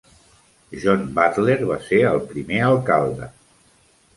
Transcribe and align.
John 0.85 1.03
Butler 1.17 1.57
va 1.73 1.77
ser 1.91 1.99
el 2.15 2.25
primer 2.33 2.65
alcalde. 2.71 3.29